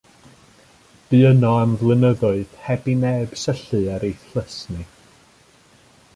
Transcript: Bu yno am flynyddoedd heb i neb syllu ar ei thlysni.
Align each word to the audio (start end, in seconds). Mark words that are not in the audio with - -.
Bu 1.11 1.19
yno 1.31 1.51
am 1.65 1.75
flynyddoedd 1.81 2.57
heb 2.69 2.91
i 2.95 2.97
neb 3.03 3.37
syllu 3.43 3.83
ar 3.99 4.09
ei 4.09 4.19
thlysni. 4.25 4.85